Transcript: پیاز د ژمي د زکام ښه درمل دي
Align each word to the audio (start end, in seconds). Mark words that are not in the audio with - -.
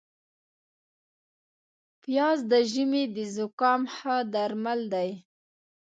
پیاز 2.01 2.39
د 2.51 2.53
ژمي 2.71 3.03
د 3.15 3.17
زکام 3.35 3.81
ښه 3.95 4.15
درمل 4.33 4.79
دي 4.93 5.11